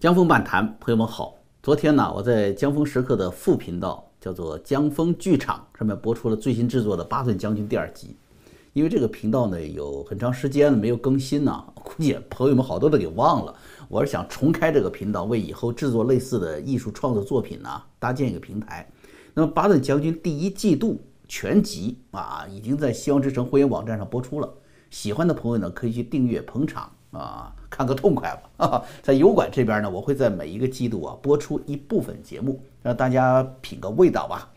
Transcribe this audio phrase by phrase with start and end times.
[0.00, 1.34] 江峰漫谈，朋友们好。
[1.60, 8.16] 昨天呢，我在江峰时刻的副频道叫做江峰剧场上面播出了最新制作的《巴顿将军》第二集。
[8.74, 13.52] 因为这个频道呢有很长时间了没有更新呢，估计朋友们好多都给忘了。
[13.88, 17.68] 我是想重开这个频道，为以后制作类似的艺术创作作品呢
[17.98, 18.88] 搭建一个平台。
[19.34, 24.48] 那么《巴顿将军》第一季度全集啊，已经在希望之城会员网站上播出了。
[24.90, 27.52] 喜欢的朋友呢，可以去订阅捧场啊。
[27.78, 28.84] 看个痛快吧！
[29.00, 34.50] 在油管这边呢，我会在每一个季度啊播出一部分节目，让大家品个味道吧。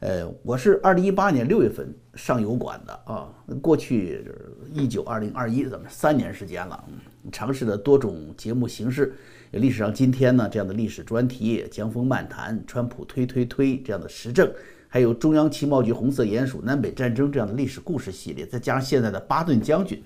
[0.00, 3.28] 呃，我是二零一八年六月份上油管的啊，
[3.60, 4.24] 过去
[4.72, 6.82] 一九二零二一怎么三年时间了？
[7.30, 9.12] 尝试了多种节目形式，
[9.50, 14.50] 历史上今天呢这样的历史专题，江峰漫谈，川普推推推这样的时政，
[14.88, 20.02] 还有中央情报局红色鼹鼠南北战争这样的历史故事系列，再加上现在的巴顿将军。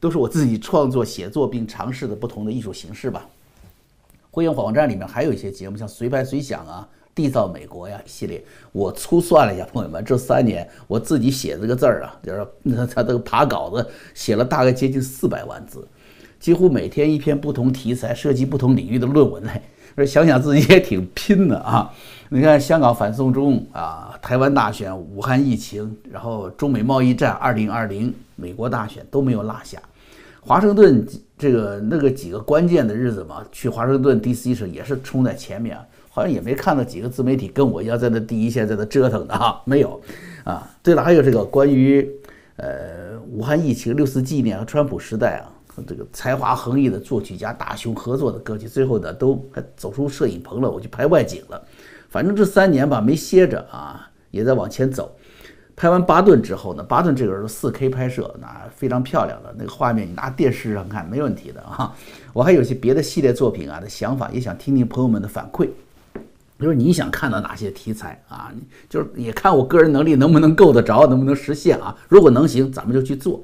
[0.00, 3.24] 都是我自己创作写作并尝试的不同的艺术形式吧。
[4.30, 8.42] 会员网站里面还有一些节目，像随拍随想啊、缔造美国呀系列。
[8.72, 15.86] 我粗算了一下，朋友们，这三年我自己写这个字儿啊，就是他他这个爬稿子写了大概接近四百万字，
[16.38, 19.60] 几乎每天一篇不同题材、涉及不同领域的论文嘞。
[20.06, 21.92] 想想自己也挺拼的啊！
[22.30, 29.82] 你看香港反送中啊，台湾大选、武汉疫情，然后中美贸易战、二零二零美国大选都没有落下。
[30.42, 34.54] 华盛顿这个那个几个关键的日子嘛，去华盛顿 D.C.
[34.54, 40.00] 时也是冲在前面，好像也没看到几个自媒体跟我一样在那第一线在那折腾的哈，没有
[40.44, 40.68] 啊。
[40.82, 42.10] 对了，还有这个关于
[42.56, 49.42] 呃武汉疫情六四纪念和川普时代啊，和这个才华横溢的作曲家大雄合作的歌曲，最后呢都
[49.76, 51.62] 走出摄影棚了，我去拍外景了。
[52.08, 55.14] 反正这三年吧没歇着啊，也在往前走。
[55.80, 61.96] 拍完巴顿之后呢，巴顿这个是四 K 拍摄，那非常漂亮的那个画面，你拿电视上看没问题的啊。
[62.34, 65.70] 我还有些别的系列作品啊的想法，也想听听朋友们的反馈，
[66.58, 68.52] 就是你想看到哪些题材啊？
[68.90, 71.96] 就是也看我个人能力能不能够得着，能不能实现啊？
[72.10, 73.42] 如果能行，咱们就去做。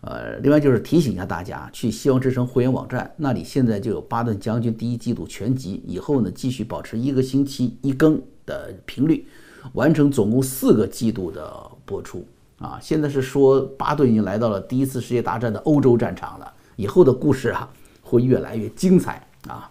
[0.00, 9.28] 呃，另外就是提醒一下大家，去希望之声会员网站那里现在就有巴顿将军第一季度全集，以后呢继续保持一个星期一更的频率。
[9.72, 11.52] 完成总共四个季度的
[11.84, 12.26] 播出
[12.58, 12.78] 啊！
[12.80, 17.68] 现在是说巴顿已经来到了第一次世界大战的欧洲战场了，以后的故事啊
[18.02, 19.70] 会越来越精彩啊！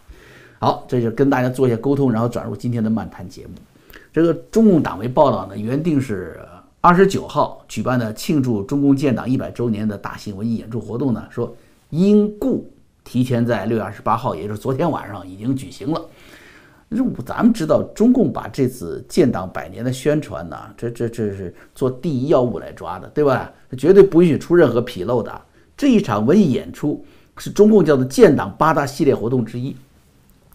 [0.60, 3.54] 好，这就跟大家做一下沟通，然后转入今天的漫谈节目。
[4.14, 6.40] 这个中共党媒报道呢，原定是
[6.80, 11.54] 二十九号举办的庆祝中共建党一百周年的大型文艺演出活动呢，说
[11.90, 12.72] 因故
[13.04, 16.02] 提前在六月二十八号，也就是昨天晚上已经举行了。
[17.26, 23.52] 咱们知道，中共把这次建党百年的宣传呢，这这这是做第一要务来抓的，对吧？
[23.78, 25.42] 绝对不允许出任何纰漏的。
[25.76, 27.04] 这一场文艺演出
[27.38, 29.76] 是中共叫做建党八大系列活动之一。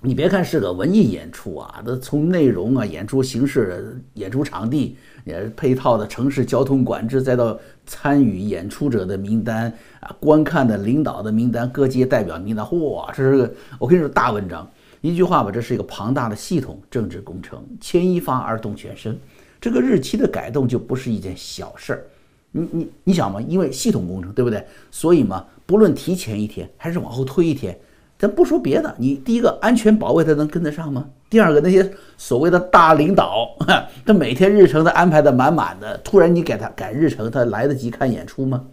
[0.03, 4.97] 你别看是个文艺演出啊，那从内容啊、演出形式、演出场地、
[5.27, 9.71] 也配套的城市交通管制，再到参与演出者的名单
[10.01, 14.67] 啊、观看的领导的名单、各界代表名单，嚯，这是个我跟你说大文章。
[15.01, 19.19] 一句话吧，这是一个庞大的系统政治工程，牵一发而动全身。
[19.61, 22.05] 这个日期的改动就不是一件小事儿。
[22.53, 24.65] 你你你想嘛，因为系统工程，对不对？
[24.91, 27.79] 所以嘛，不论提前一天还是往后推一天，
[28.19, 31.07] 咱不说别的，你第一个安全保卫他能跟得上吗？
[31.31, 33.49] 第二个那些所谓的大领导，
[34.05, 38.65] 他每天日程都安排的满满的，突然你给他改日程，他来得及看演出吗？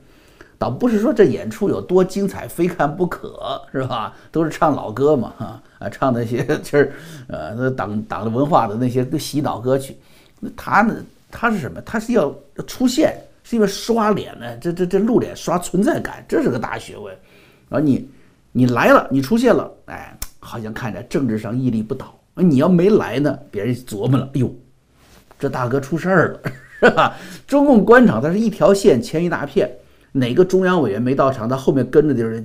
[0.57, 4.16] 倒不是说这演出有多精彩，非看不可，是吧？
[4.31, 6.91] 都是唱老歌嘛，哈啊，唱那些 就是，
[7.27, 9.97] 呃，那党党的文化的那些洗脑歌曲。
[10.39, 10.95] 那他呢？
[11.29, 11.81] 他是什么？
[11.81, 12.33] 他是要
[12.65, 14.57] 出现，是因为刷脸呢？
[14.57, 17.13] 这这这露脸刷存在感，这是个大学问。
[17.69, 18.09] 啊，你
[18.51, 22.17] 你来了，你出现了，哎，好像看着政治上屹立不倒。
[22.35, 24.53] 你要没来呢，别人琢磨了，哎呦，
[25.37, 27.16] 这大哥出事儿了， 是吧？
[27.45, 29.69] 中共官场它是一条线牵一大片。
[30.13, 32.41] 哪个中央委员没到场，他后面跟着就是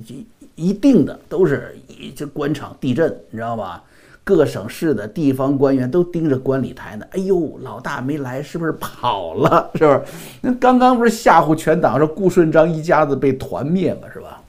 [0.55, 3.83] 一定的都是一这官场地震，你知道吧？
[4.25, 7.05] 各省市的地方官员都盯着观礼台呢。
[7.11, 9.69] 哎呦，老大没来，是不是跑了？
[9.75, 10.01] 是不是？
[10.41, 14.07] 那刚刚不是吓唬全党说顾顺章一家子被团灭嘛？
[14.13, 14.41] 是吧？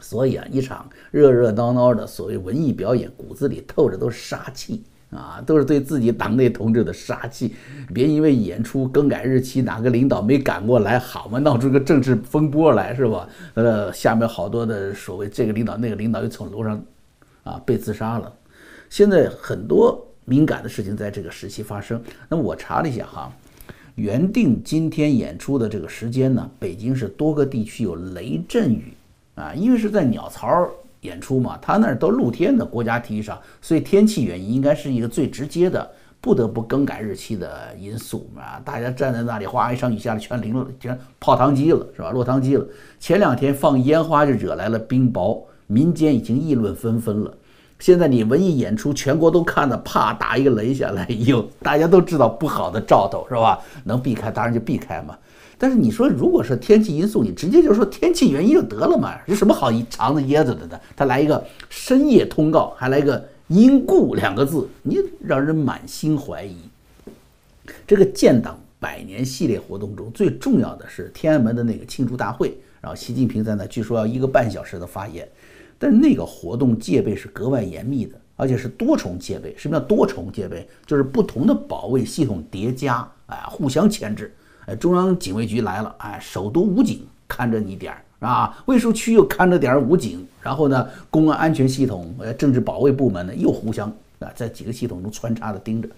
[0.00, 4.84] 所以啊，一场热热闹闹的所谓文艺表演，骨子里透着都是杀气。
[5.14, 7.54] 啊，都是对自己党内同志的杀气。
[7.92, 13.28] 别因为演出更改日期，哪个领导没赶过来，好嘛，闹出个政治风波来，是吧？
[13.54, 16.82] 呃，下面好多的所谓这个领导、那个领导又从楼上
[17.44, 18.32] 啊被自杀了。
[18.90, 22.02] 现在很多敏感的事情在这个时期发生。
[22.28, 23.32] 那么我查了一下哈，
[23.94, 28.92] 原定今天演出的这个时间呢，北京是多个地区有雷阵雨
[29.36, 30.68] 啊，因为是在鸟巢。
[31.04, 35.88] 演出嘛，他那儿都露天的国家体育场，所以天气原因应该是一个最直接的
[36.20, 38.60] 不得不更改日期的因素啊！
[38.64, 42.10] 大家站在那里，哗一场雨下来，全淋了，全泡汤机了，是吧？
[42.10, 42.66] 落汤鸡了。
[42.98, 47.34] 前两天放烟花就惹来了冰雹，民间已经议论纷纷了。
[47.84, 53.60] 现在你文艺演出，全国都看的，啪打一个雷下来，又大家都知道不好的兆头，是吧？
[53.84, 55.14] 能避开当然就避开嘛。
[55.58, 59.12] 但是你说，如果是天气因素，你直接就说天气原因就得了嘛？
[59.26, 60.80] 有什么好一肠子噎着的呢？
[60.96, 66.56] 他来一个深夜通告，还来个因故两个字，你让人满心怀疑。
[67.86, 75.28] 这个建党百年系列活动中最重要的是天安门的那个庆祝大会，然后习近平在那据说要一个半小时的发言，
[75.84, 79.54] 但那个活动戒备是格外严密的，而且是多重戒备。
[79.54, 80.66] 什么叫多重戒备？
[80.86, 84.34] 就是不同的保卫系统叠加，哎，互相牵制。
[84.64, 93.86] 哎，中央警卫局来了，哎，首都武警看着你点儿啊，卫戍区又看着点儿武警，然后呢，公安安全系统、呃，政治保卫部门呢又互相
[94.20, 95.88] 啊，在几个系统中穿插的盯着。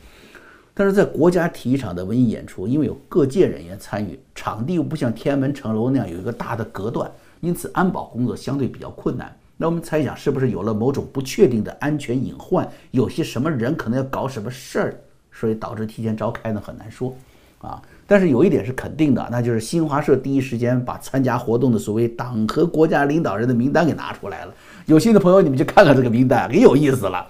[0.75, 7.09] 但是在国家体育场的文艺演出，因为有各界人员参与，场地又不像天安门城楼那样有一个大的隔断，
[7.41, 9.33] 因此安保工作相对比较困难。
[9.57, 15.01] 那我们猜想，是不是有了某种不确定的安全隐患，有些什么人可能要搞什么事儿，
[15.33, 16.63] 所以导致提前召开呢？
[16.65, 17.17] 很难说
[17.61, 17.81] 啊。
[18.07, 24.55] 但是有一点是肯定的，那就是新华社第一时间把参加活动的所谓党和国家领导人的名单给拿出来了。
[24.85, 27.27] 有心的朋友，你们去看看这个名单，很有意思了。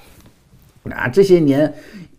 [0.91, 1.73] 啊，这些年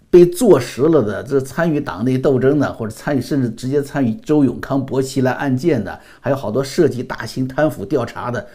[0.09, 8.48] 被坐实了的，这参与党内斗争的，或者参与甚至直接参与周永康薄熙来案件的，还有好多涉及大型贪腐调查的，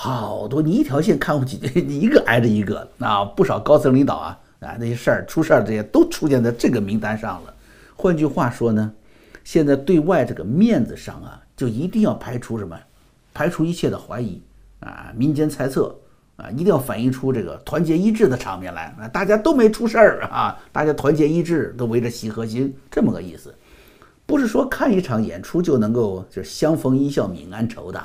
[0.00, 7.52] 好多你一条线看不起， 你一个挨着一个啊，不少高层领导啊啊那些事儿出事儿这些都出现在这个名单上了。
[7.96, 8.92] 换句话说呢？
[9.42, 12.78] 现在对外这个面子上啊，就一定要排除什么，
[13.34, 14.40] 排除一切的怀疑
[14.78, 15.92] 啊，民间猜测
[16.36, 23.52] 啊，一定要反映出这个团结一致的场面来啊，大家都没出事儿啊，大家团结一致，都围着习核心，这么个意思，
[24.26, 28.00] 不是说看一场演出就能够就相逢一笑泯恩仇的。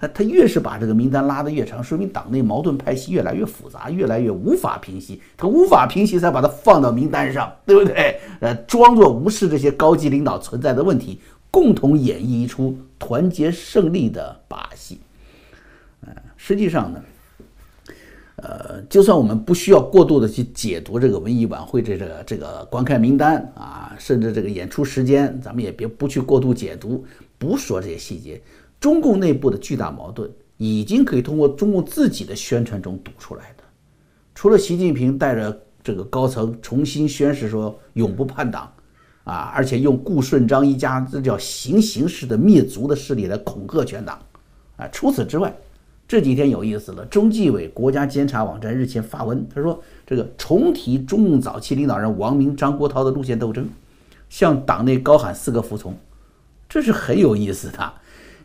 [0.00, 5.20] 他他越是把这个名单拉得越长，说明党内矛盾派系越来越复杂，越来越无法平息。
[5.36, 8.18] 他无法平息，才把他放到名单上，对不对？
[8.40, 11.20] 呃，装作无视这些高级领导存在的问题，
[11.50, 14.98] 共同演绎一出团结胜利的把戏。
[16.06, 17.02] 呃，实际上呢，
[18.36, 27.04] 呃，就算我们不需要过度的去解读这个文艺晚会这个这个观看名单啊，甚至这个演出时间，咱们也别不去过度解读，
[27.36, 28.40] 不说这些细节。
[28.80, 33.64] 中共内部的巨大矛盾已经可以通过中共自己的宣传中读出来的。
[34.34, 38.72] 除了习近平带着这个高层重新宣誓说永不叛党，
[39.24, 44.18] 啊，而且用顾顺章一家这叫行刑式的灭族的势力来恐吓全党，
[44.76, 45.54] 啊，除此之外，
[46.08, 47.04] 这几天有意思了。
[47.06, 53.68] 中纪委国家监察网站日前发文，他说这个重提中共早期领导人王明、张国焘的路线斗争，
[54.30, 55.94] 向党内高喊四个服从，
[56.68, 57.92] 这是很有意思的。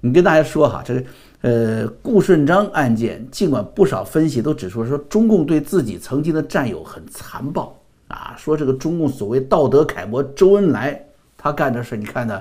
[0.05, 1.03] 你跟大家说哈，这个
[1.41, 7.75] 呃顾顺章案件，尽管不少分析都指出说中共对自己曾经的战友很残暴
[8.07, 11.03] 啊，说这个中共所谓道德楷模周恩来
[11.35, 12.39] 他干的事，你看呢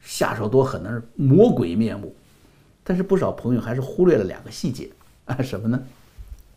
[0.00, 2.14] 下手多狠那，是魔鬼面目。
[2.82, 4.88] 但是不少朋友还是忽略了两个细节
[5.26, 5.78] 啊，什么呢？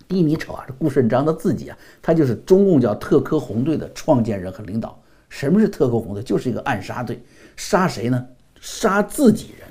[0.07, 4.97] 第一，你瞅啊，这顾顺章他自己啊，他就是中共叫特科红队的创建人和领导。
[5.27, 6.23] 什么是特科红队？
[6.23, 7.21] 就是一个暗杀队，
[7.57, 8.25] 杀谁呢？
[8.61, 9.67] 杀自己人。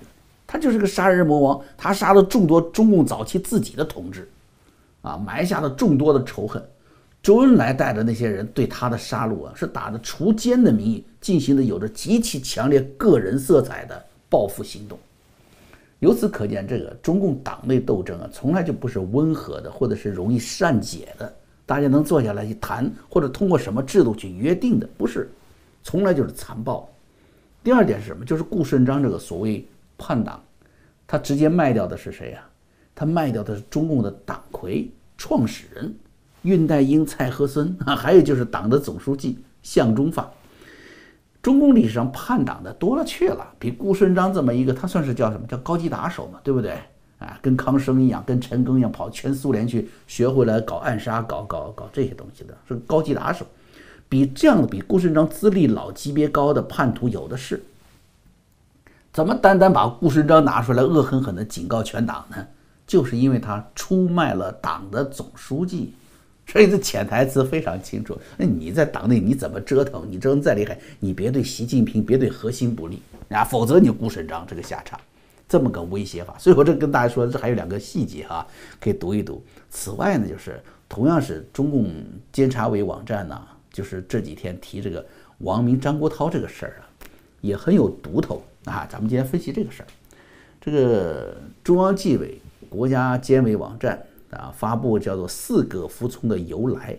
[0.54, 4.28] 他就是个杀人魔王，他杀了众多中共早期自己的同志，
[5.02, 6.64] 啊，埋下了众多的仇恨。
[7.20, 14.96] 周恩来带的那些人对他的杀戮啊，是打着除奸的名义进行的，有着极其强烈个人色彩的报复行动。
[15.98, 21.34] 由此可见，这个中共党内斗争啊，从来就不是温和的，或者是容易善解的，
[21.66, 25.28] 大家能坐下来去谈，或者通过什么制度去约定的，不是，
[25.82, 26.88] 从来就是残暴。
[27.64, 28.24] 第二点是什么？
[28.24, 29.66] 就是顾顺章这个所谓。
[29.96, 30.42] 叛党，
[31.06, 32.44] 他直接卖掉的是谁呀？
[32.94, 35.94] 他卖掉的是中共的党魁、创始人
[36.44, 40.30] 恽代英、蔡和森啊，还有就是党的总书记向忠发。
[41.42, 46.78] 中共历史上叛党的多了去了，比顾顺章这么一个，他算是叫什么叫高级打手嘛，对不对？
[47.18, 53.46] 啊，跟康生一样，跟陈赓一样，跑全苏联去学会了搞暗杀、搞搞搞这些东西的，是高级打手。
[54.08, 57.62] 比这样的比顾顺章资历老、级别高的叛徒有的是。
[59.14, 62.44] 怎么单单把顾顺章拿出来恶狠狠地警告全党呢？
[62.84, 65.94] 就是因为他出卖了党的总书记，
[66.48, 68.18] 所以这潜台词非常清楚。
[68.36, 74.98] 那你在党内你怎么折腾，你折腾再厉害，你别对习近平，别对核心不利啊，否则你顾顺章这个下场。
[75.46, 76.34] 这么个威胁法。
[76.36, 78.44] 所以我这跟大家说，这还有两个细节哈，
[78.80, 79.40] 可以读一读。
[79.70, 81.88] 此外呢，就是同样是中共
[82.32, 83.40] 监察委网站呢，
[83.72, 85.06] 就是这几天提这个
[85.38, 86.82] 王明、张国焘这个事儿啊，
[87.44, 88.88] 也很有独头啊。
[88.90, 89.86] 咱们今天分析这个事儿，
[90.60, 96.96] 这个中央纪委国家监委网站啊发布叫做“四个服从”的由来。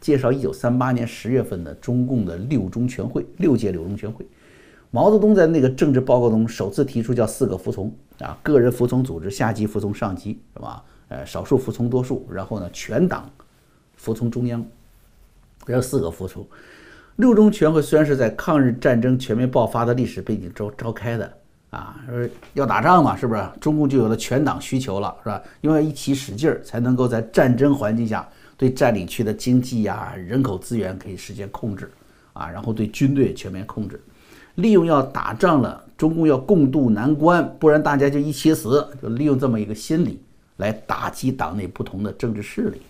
[0.00, 4.24] 介绍一九三八年十月份的中共的六中全会，六届六中全会，
[4.92, 10.84] 毛泽东在那个政治报告中首次提出叫四个服从啊，个人服从组织，下级服从上级，是吧？
[11.08, 13.28] 呃，少数服从多数，然后呢，全党
[13.96, 14.64] 服从中央，
[15.66, 16.46] 这四个服从。
[17.18, 21.28] 六中全会虽然是在抗日战争全面爆发的历史背景中召开的
[21.70, 23.44] 啊，说要打仗嘛，是不是？
[23.60, 25.42] 中共就有了全党需求了，是吧？
[25.60, 28.26] 因为一起使劲儿，才能够在战争环境下。
[28.56, 31.90] 对占领区的经济呀、人口资源可以实现控制，
[32.34, 34.00] 啊，然后对军队全面控制，
[34.54, 40.20] 利用要打仗了，中共要共度难关，不然大家就一起死，就利用这么一个心理
[40.56, 42.80] 来打击党内不同的政治势力。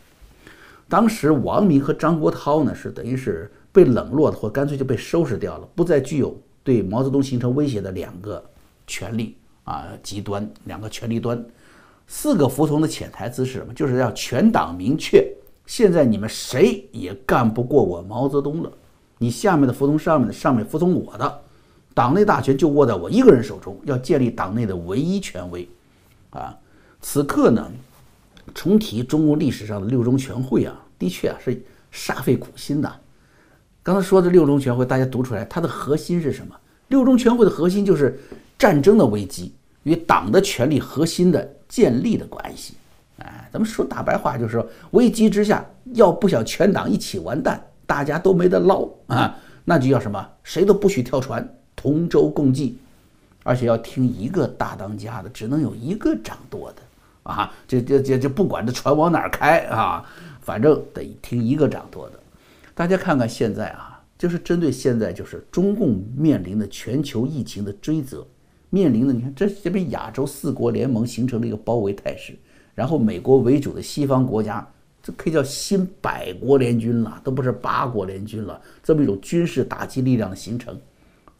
[0.86, 8.44] 当时王明和张国焘呢，是等于是被冷落的，或干脆就被收拾掉了，不再具有对毛泽东形成威胁的两个
[8.86, 11.44] 权力啊极端，两个权力端。
[12.06, 13.74] 四个服从的潜台词是什么？
[13.74, 15.30] 就是要全党明确。
[15.66, 18.72] 现在你们谁也干不过我毛泽东了，
[19.18, 21.40] 你下面的服从上面的，上面服从我的，
[21.92, 25.68] 党内大权就握在我一个人手中，要建立党内的唯一权威，
[26.30, 26.56] 啊，
[27.02, 27.70] 此刻呢，
[28.54, 32.90] 重提中国历史上的六中全会啊，的确啊是煞费苦心的。
[33.88, 36.54] 刚才说的六中全会，大家读出来，它的核心是什么？
[36.88, 38.20] 六中全会的核心就是
[38.58, 39.54] 战争的危机
[39.84, 42.74] 与党的权力核心的建立的关系。
[43.16, 45.64] 哎，咱们说大白话就是说，危机之下
[45.94, 50.28] 要不想全党一起完蛋，大家都没得捞啊，那就要什么？
[50.42, 52.76] 谁都不许跳船，同舟共济，
[53.42, 56.82] 而且要听一个大当家的，只能有一个掌舵的
[57.22, 57.50] 啊！
[57.66, 60.04] 这这这这不管这船往哪儿开啊，
[60.42, 62.20] 反正得听一个掌舵的。
[62.78, 68.24] 大家看看现在啊，就是针对现在就是中共面临的全球疫情的追责，
[68.70, 72.38] 面临的你看这这边亚洲四国联盟形成了一个包围态势。
[72.76, 74.64] 然后，美国为主的西方国家，
[75.02, 78.62] 这可以叫新百国联军了，都不是八国联军了。
[78.80, 80.80] 这么一种军事打击力量的形成，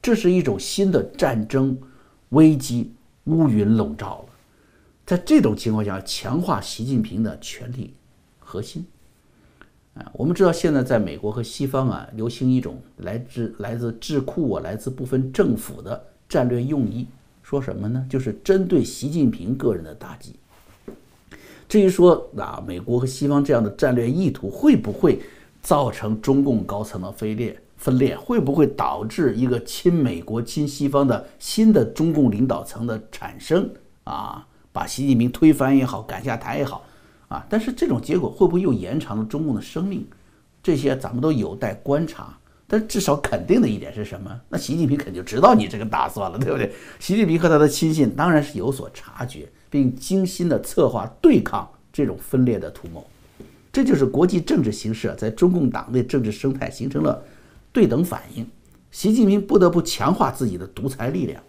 [0.03, 1.79] 这是一种新的战争
[2.31, 2.93] 危机
[3.27, 4.35] 乌云笼罩了。
[5.07, 7.95] 在这种情况下，强化习近平的权力
[8.41, 8.85] 核心。
[9.99, 17.07] 啊，我们知道现在在美国和西方啊，流行一种来自来自智库啊，来自部分政府的战略用意，
[17.43, 18.07] 说什么呢？
[18.09, 20.37] 就是针对习近平个人的打击。
[21.69, 25.21] 至于说啊，美国和西方这样的战略意图会不会
[25.61, 27.59] 造成中共高层的分裂？
[27.77, 33.71] 分裂会不会导致一个亲美国、亲西方的新的中共领导层的产生？
[34.05, 36.85] 啊，把习近平推翻也好，赶下台也好，
[37.29, 40.07] 啊，但是这种结果会不会又延长了中共的生命？
[40.63, 42.37] 这些咱们都有待观察。
[42.67, 44.41] 但至少肯定的一点是什么？
[44.51, 46.73] 那习近平肯定知道你这个打算了，对不对？
[46.99, 49.49] 习近平和他的亲信当然是有所察觉。
[49.71, 53.07] 并精心的策划对抗这种分裂的图谋，
[53.71, 57.23] 这就是国际政治形势在中共党内政治生态形成了
[57.71, 58.47] 对等反应。
[58.91, 61.43] 习近平不得不强化自己的独裁力量。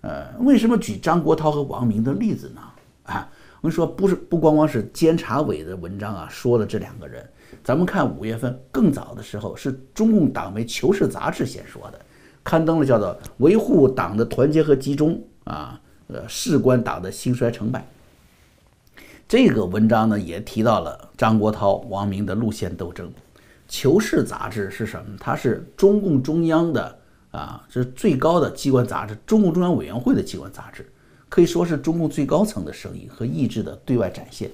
[0.00, 2.62] 呃，为什么举张国焘和王明的例子呢？
[3.02, 3.28] 啊，
[3.64, 7.26] 我们说，不是不光光是监察委的文章啊，说了这两个人。
[7.62, 11.98] 咱们看五月份更早的时候，是中共党媒《求是》杂志先说的，
[12.42, 15.18] 刊登了叫做《维护党的团结和集中》
[15.50, 15.80] 啊。
[16.08, 17.88] 呃，事关党的兴衰成败。
[19.26, 23.08] 这个文章呢，也提到了张国焘、王明的路线斗争。
[23.66, 25.16] 《求是》杂志是什么？
[25.18, 26.98] 它是中共中央的
[27.30, 30.86] 啊，是最高的机关杂志，中共中央委员会的机关杂志，
[31.34, 34.48] 可以说是中共最高层的声音和意志的对外展现。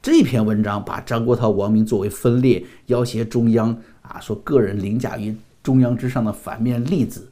[0.00, 7.28] 这篇文章把张国焘、王明作为分裂、要挟中央啊，说个人凌驾于中央之上的反面例子。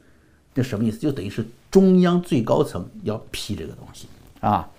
[0.53, 0.99] 这什么意思？
[0.99, 4.05] 就等于是中央最高层要批这个东西
[4.41, 4.69] 啊。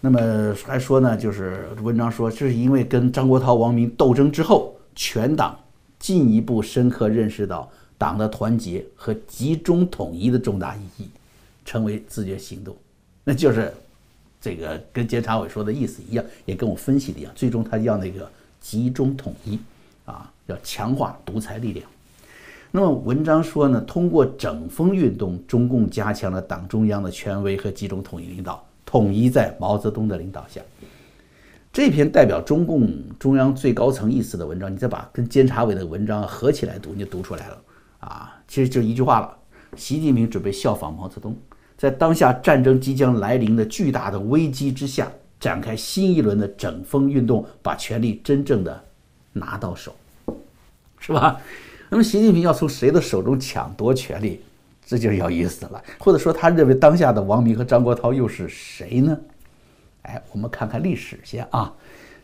[0.00, 5.58] 那么还说呢，就是文章说，这是因为跟张国焘、王明斗争之后，全党
[5.98, 11.08] 进一步深刻认识到党的团结和集中统一的重大意义，
[11.64, 12.76] 成为自觉行动。
[13.28, 13.70] 那就是
[14.40, 17.30] 这个跟监察委说的意思一样，也跟我分析的一样。
[17.34, 18.26] 最终他要那个
[18.58, 19.58] 集中统一
[20.06, 21.86] 啊，要强化独裁力量。
[22.70, 30.62] 那么文章说呢，通过整风运动，中共加强了党中央的权威和集中统一领导，统一在毛泽东的领导下。
[31.70, 37.58] 这篇代表中共中央最高层意思的文章，你再把跟监察委的文章合起来读，你就读出来了
[38.00, 38.40] 啊。
[38.48, 39.36] 其实就一句话了：
[39.76, 41.36] 习近平准备效仿毛泽东，
[41.78, 45.08] 在当下战争即将来临的巨大的危机之下，
[45.38, 48.84] 展开新一轮的整风运动，把权力真正的
[49.32, 49.94] 拿到手，
[50.98, 51.40] 是吧？
[51.88, 54.42] 那么习近平要从谁的手中抢夺权力，
[54.84, 55.80] 这就有意思了。
[56.00, 59.16] 或者说，他认为当下的王明和张国焘又是谁呢？
[60.02, 61.72] 哎，我们看看历史先啊，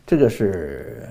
[0.05, 1.07] 这个是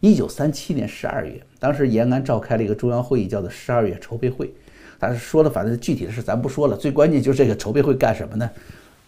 [0.00, 4.52] 一九三七年十二月，当时延安召开了一个中央会议，叫做十二月筹备会。
[5.00, 8.48] 但是说的反正具体的事咱不说了，最关键就是这个筹备会干什么呢？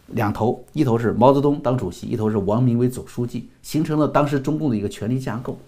[0.08, 5.58] 两头，一头是毛泽东当主席，一头是王明为总书记，形成了当时中共的一个权力架构。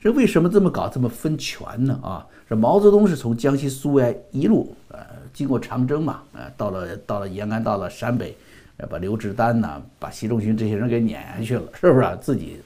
[0.00, 1.98] 这为什么这么搞，这么分权呢？
[2.02, 4.98] 啊，这毛泽东是从江西苏维埃一路呃
[5.34, 8.36] 经过长征嘛，呃到了到了延安，到了陕北，
[8.76, 12.18] 呃把刘志丹呐，把习仲勋这些人给撵下去了，是不是？
[12.20, 12.60] 自己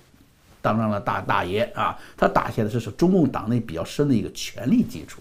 [0.60, 1.98] 当上了大大爷啊？
[2.16, 5.20] 他打下的这是中共党内比较深的一个权力基础。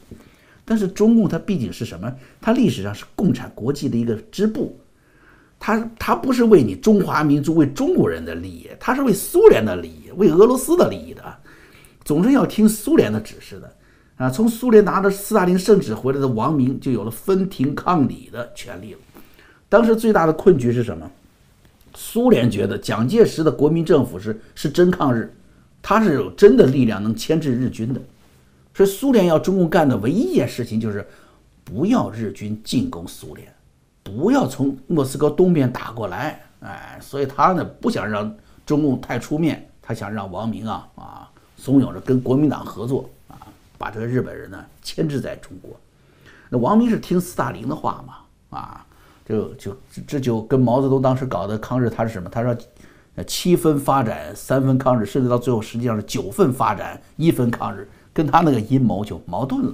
[0.71, 2.09] 但是中共它毕竟是什么？
[2.39, 4.79] 它历史上是共产国际的一个支部，
[5.59, 11.21] 它它不是为你中华民族、为中国人的利益，它是为苏联的利益、为俄罗斯的利益的。
[12.05, 13.75] 总是要听苏联的指示的，
[14.15, 18.99] 啊，从苏联拿着斯大林圣旨回来的王明就有了分庭抗礼的权利了。
[19.67, 21.11] 当时最大的困局是什么？
[21.95, 25.35] 苏联觉得蒋介石的国民政府是是真抗日，
[25.81, 27.99] 他是有真的力量能牵制日军的。
[28.73, 31.07] 所以苏联要中共干的唯一一件事情就是
[31.63, 33.53] 不要日军进攻苏联，
[34.03, 36.41] 不要从莫斯科东边打过来。
[36.61, 38.33] 哎，所以他呢不想让
[38.65, 41.27] 中共太出面，他想让王明啊啊。
[41.57, 43.37] 怂恿着跟国民党合作啊，
[43.77, 45.79] 把这个日本人呢牵制在中国。
[46.49, 48.85] 那王明是听斯大林的话嘛啊，
[49.27, 52.27] 就就这就跟毛泽东当时搞的抗日，他是什么？
[52.29, 52.57] 他说
[53.27, 59.73] 七分发展，三分抗日，甚至到最后实际上是九分发展，一分抗日，跟他那个阴谋就矛盾了。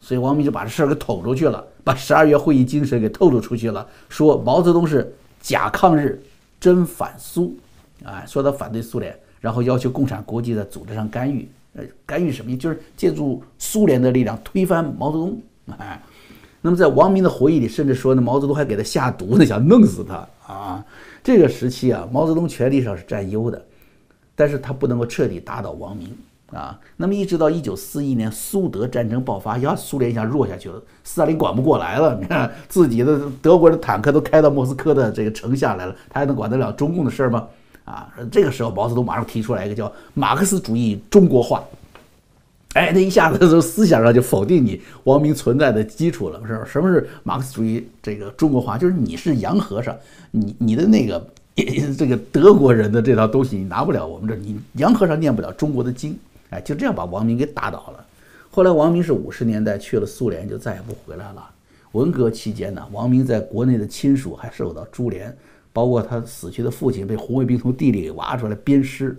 [0.00, 6.22] 所以王明就把这事儿给捅出去了，把十二月会议精神给透露出去了，说毛泽东是假抗日，
[6.58, 7.54] 真反苏，
[8.04, 9.14] 哎，说他反对苏联。
[9.40, 12.54] 然后要求共产国际在组织上干预，呃，干预什么？
[12.56, 15.40] 就是借助苏联的力量推翻毛泽东。
[15.78, 15.98] 哎，
[16.60, 20.84] 那么在王明的回忆里，甚至说呢，毛泽东还给他下毒呢，想弄死他啊。
[21.22, 23.62] 这个时期啊，毛泽东权力上是占优的，
[24.34, 26.14] 但是他不能够彻底打倒王明
[26.52, 26.78] 啊。
[26.96, 32.16] 那么一直到一九四一年苏德战争爆发，呀，苏联一下弱下去了，斯大林管不过来了。
[32.20, 37.46] 你看自己的德国的坦克都开到莫斯科的这个城下来了，他还能管得了中共的事儿吗？
[37.86, 41.64] 啊，这个时候毛泽东马上提出来一个叫马克思主义中国化，
[42.74, 46.64] 哎，那一下子从思想上就否定你王明存在的基础了，是吧？
[46.64, 48.78] 什么是马克思主义这个中国化？
[48.78, 49.96] 就是你是洋和尚，
[50.30, 51.26] 你你的那个
[51.98, 56.16] 这个德国人的这套东西你拿不了我们这，你洋和尚念不了中国的经，
[56.50, 58.06] 哎，就这样把王明给打倒了。
[58.50, 61.50] 后来王明是五十年代去了苏联，就再也不回来了。
[61.92, 65.36] 文革期间呢，王明在国内的亲属还受到株连。
[65.72, 69.16] 包括他死去的父亲被红卫兵从地里给挖出来鞭尸，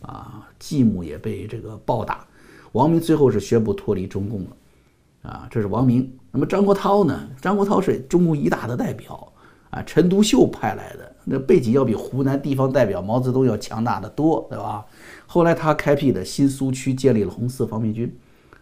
[0.00, 2.26] 啊，继母也被这个暴打。
[2.72, 6.12] 王明最后是宣布脱离中共了，啊，这是王明。
[6.32, 7.28] 那么张国焘呢？
[7.40, 9.32] 张国焘是中共一大的代表，
[9.70, 14.84] 啊，陈独秀派来的，那背景要比湖南地方代表毛泽东要强大的多，对吧？
[15.32, 18.14] 后来他开辟的新苏区，建立了红四方面军。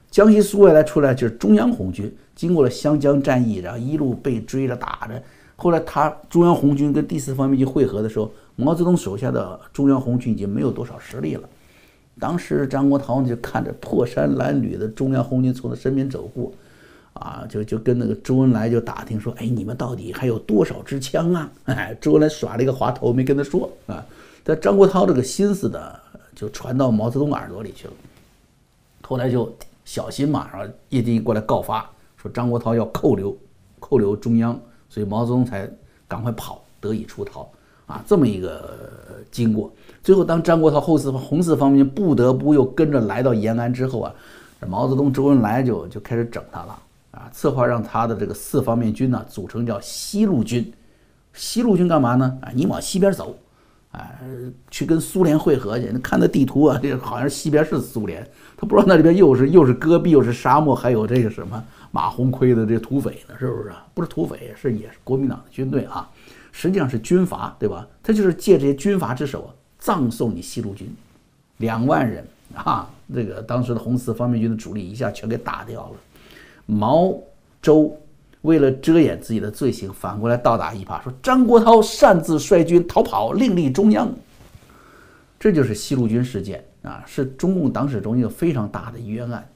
[0.09, 5.21] 江西苏维埃出来就是中央红军，经过了湘江战役，然后一路被追着打着。
[5.57, 11.43] 后来他中央红军跟第四方面军会合的时候，毛泽东手下的中央红军已经没有多少实力了。
[12.21, 16.53] 当时张国焘就看着破衫褴褛的中央红军从他身边走过，
[17.15, 24.07] 啊，就就跟那个周恩来就打听说：“哎，你们到底还有多少支枪啊？”哎，周恩来耍了一个滑头，没跟他说啊。
[24.43, 25.79] 但张国焘这个心思呢，
[26.41, 27.93] 就传到毛泽东耳朵里去了。
[29.03, 33.37] 后来就小心嘛，然后叶剑英过来告发，说张国焘要扣留，
[33.79, 34.59] 扣留中央。
[34.89, 35.71] 所以毛泽东才
[36.09, 37.47] 赶快跑，得以出逃
[37.87, 38.79] 啊，这么一个
[39.31, 39.71] 经过。
[40.03, 44.15] 最后，当张国焘后四红四方面军不得不又跟着来到延安之后啊，
[44.67, 50.73] 毛泽东、周恩来就就开始整他了啊，策划让他的这个四方面军呢组成叫西路军。
[51.35, 52.39] 西路军干嘛呢？
[52.41, 53.37] 啊，你往西边走，
[53.93, 54.21] 哎，
[54.71, 55.91] 去跟苏联会合去。
[55.93, 58.25] 你看那地图啊，这好像西边是苏联，
[58.57, 61.63] 他不知道那里边又是又是戈壁，又是沙漠，还有这个什么。
[61.91, 63.73] 马鸿逵的这土匪呢，是不是？
[63.95, 66.09] 不是土匪，是也是国民党的军队啊。
[66.53, 67.87] 实际上是军阀，对吧？
[68.03, 70.93] 他就是借这些军阀之手葬送你西路军，
[71.57, 72.25] 两万人
[72.55, 72.89] 啊！
[73.13, 75.97] 这个当时的红四方面军的主力一下全给打掉了。
[76.67, 77.13] 毛
[77.61, 77.97] 周
[78.43, 84.11] 为了遮掩自己的罪行，反过来倒打一耙，说张国焘擅自率军逃跑，另立中央。
[85.39, 89.47] 这就是西路军事件啊，是中共党史中一个非常大的冤案。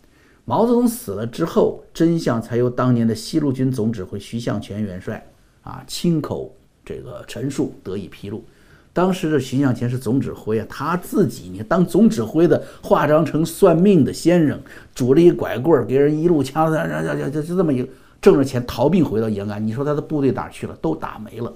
[0.47, 5.27] 毛泽东死了之后，真相才由当年的西路军总指挥徐向前元帅
[5.63, 8.45] 啊亲口这个陈述得以披露。
[8.93, 14.61] 当时的徐向前是总指挥啊，他自己你当总指挥的化妆成算命的先生，
[14.95, 16.71] 拄着一拐棍儿给人一路枪，
[17.03, 17.89] 就就就这么一个
[18.25, 19.65] 挣着钱逃命回到延安。
[19.65, 20.75] 你说他的部队哪去了？
[20.81, 21.53] 都打没了。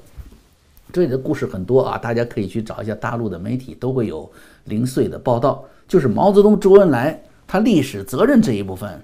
[0.92, 4.30] 这里的故事很多啊，大家可以去找一下大陆的媒体，都会有
[4.64, 5.64] 零碎的报道。
[5.88, 9.02] 就是毛泽东、周恩来他历史责任这一部分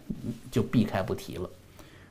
[0.51, 1.49] 就避开不提了。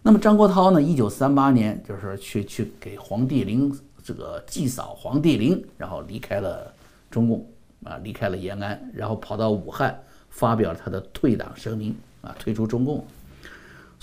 [0.02, 0.82] 那么张国焘呢？
[0.82, 3.72] 一九三八年就是去去给黄帝陵。
[4.04, 6.74] 这个祭扫黄帝陵，然后离开了
[7.12, 7.46] 中共
[7.84, 9.98] 啊，离开了延安，然后跑到武汉
[10.32, 13.06] 发表他的退党声明啊，退出中共。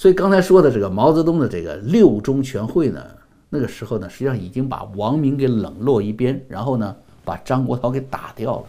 [0.01, 3.05] 所以刚才说的这个毛泽东的这个六中全会呢，
[3.51, 8.65] 那个时候呢，实际上已经把王明给冷落一边，然后呢，把张国焘给打掉了。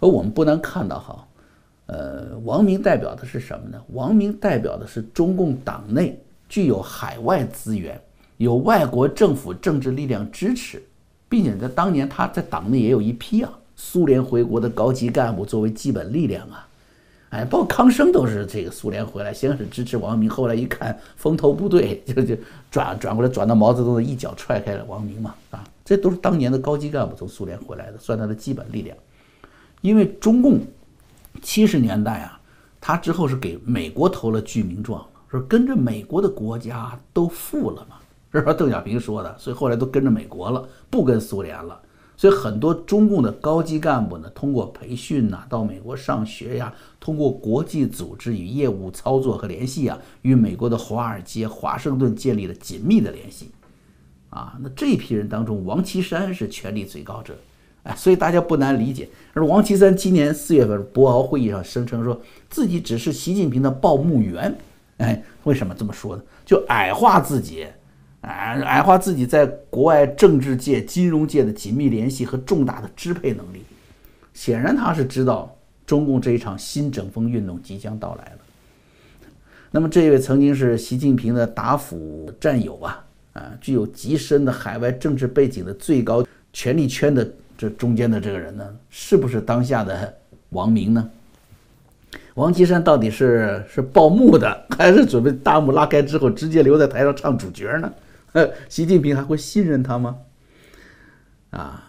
[0.00, 1.28] 而我们不难看到哈，
[1.86, 3.80] 呃，王明代表的是什么呢？
[3.92, 7.96] 王明代表的是中共党内具有海外资源。
[8.38, 10.82] 有外国政府政治力量支持，
[11.28, 16.65] 并且在当年他在党内也有一批啊，苏联回国的高级干部作为基本力量啊，
[17.30, 22.36] 哎，包括康生都是这个苏联回来，先是支持王明，后来一看风头不对，就就
[22.70, 28.96] 转转过来转到毛泽东的一脚踹开了王明嘛，啊，这都是当年的高级干部从苏联回来的，算他的基本力量。
[29.82, 30.60] 因为中共
[31.42, 32.40] 七十年代啊，
[32.80, 37.96] 他之后是给美国投了居民状，说跟着美国的国家都富了嘛。
[38.32, 41.80] 这是邓小平说的，所以后来都跟着美国了，不跟苏联了。
[42.16, 53.50] 所以很多中共的高级干部呢，通过培训呐，到美国上学呀，通过国际组织与业务操作和联系啊，与美国的华尔街、华盛顿建立了紧密的联系。
[54.30, 57.36] 啊，那这批人当中，王岐山是权力最高者。
[57.82, 59.08] 哎，所以大家不难理解。
[59.32, 64.56] 而王岐山今年四月份博鳌会议上声称说自己只是习近平的报幕员。
[64.96, 66.22] 哎，为什么这么说呢？
[66.44, 67.66] 就矮化自己。
[68.26, 73.62] 矮矮化自己在国外政治界、金融界的紧密联系和重大的支配能力，
[74.34, 78.38] 显然他是知道中共这一场新整风运动即将到来了。
[79.70, 90.12] 那么，这位曾经是习近平的打虎战友啊，啊，具有极深的海外政治背景的最高权力圈的这中间的这个人呢，是不是当下的
[90.50, 91.10] 王明呢？
[92.34, 97.92] 王岐山到底是是报幕的，还是准备大幕拉开之后直接留在台上唱主角呢？
[98.68, 100.18] 习近平还会信任他吗？
[101.50, 101.82] 啊，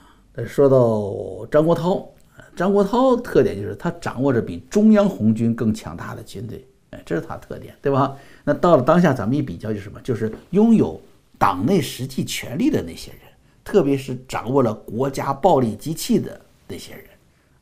[0.46, 2.08] 说到张国焘，
[2.56, 8.16] 张国焘特点就是他掌握着比中央红军更强大的军队，哎，这是他特点，对吧？
[8.44, 10.00] 那到了当下，咱们一比较，就什么？
[10.02, 11.00] 就是拥有
[11.38, 13.22] 党内实际权力的那些人，
[13.66, 17.04] 特别是掌握了国家暴力机器的那些人，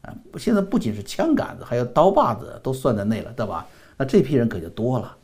[0.02, 3.65] 啊，现在不仅是枪杆子，还有刀把子都算在内了，对吧？
[3.98, 5.17] 那这批人可就多了。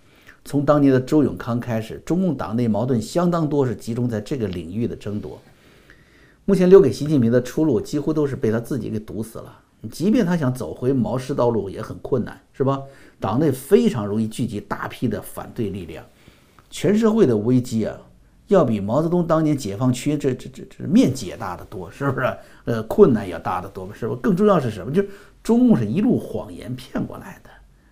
[0.52, 5.42] 从当年的周永康开始，中共党内矛盾相当多是集中在这个领域的争夺。
[6.44, 9.60] 目前留给习近平的出路几乎都是被他自己给堵死了。
[9.90, 12.82] 即便他想走回毛氏道路也很困难，是吧？
[13.18, 16.04] 党内非常容易聚集大批的反对力量，
[16.70, 17.98] 全社会的危机啊，
[18.48, 22.38] 要比毛泽东当年解放区这这这这面积也大得多，是不是？
[22.66, 24.18] 呃，困难也大得多，是不？
[24.18, 24.92] 更重要是什么？
[24.92, 25.08] 就是
[25.42, 27.50] 中共是一路谎言骗过来的。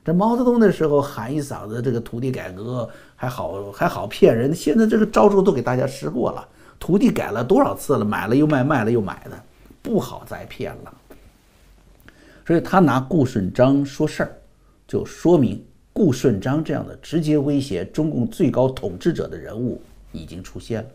[0.09, 6.47] 这毛泽东那时候喊一嗓子这个土地改革还好还好骗人，现在这个招数都给大家试过了，
[6.79, 9.39] 土地改了多少次了，买了又卖，卖了又买的，
[9.83, 10.93] 不好再骗了。
[12.43, 14.35] 所以他拿顾顺章说事儿，
[14.87, 19.79] 就说明顾顺章这样的直接威胁中共最高统治者的人物
[20.11, 20.89] 已经出现了。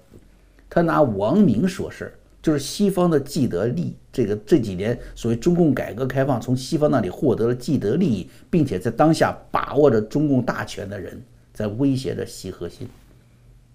[0.69, 2.15] 他拿王明说事儿。
[2.45, 11.19] 就是西方的既得利益，这个这几年所谓中共改革开放，从西方那里获得了既得利益，并且在当下把握着中共大权的人，
[11.55, 12.87] 在威胁着习核心，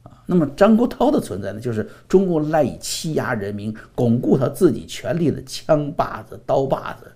[0.03, 7.11] 啊，那么张国焘的存在呢，就是中共赖以欺压人民、巩固他自己权力的枪把子、刀把子，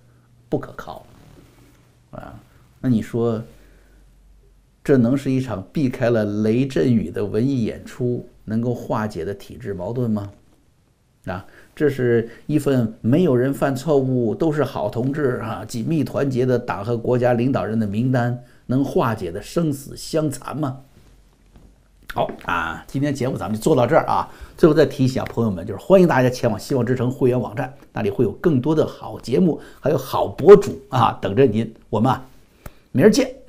[0.48, 1.06] 不可靠，
[2.10, 2.34] 啊，
[2.80, 3.40] 那你说，
[4.82, 10.32] 这能是一场避开了雷阵雨的文艺演出，能够化解的体制矛盾吗？
[11.26, 20.80] 啊，这是一份没有人犯错误，都是好同志啊，紧密团结的党和国家领导人的名单，能化解的生死相残吗？
[22.12, 24.28] 好啊，今天节目咱们就做到这儿啊。
[24.56, 31.74] 最后再提醒下朋友们，就是欢迎大家前往希望之城会员网站，那里会有更多的好节目，还有好博主啊等着您。
[31.90, 32.24] 我们啊，
[32.92, 33.43] 明儿见。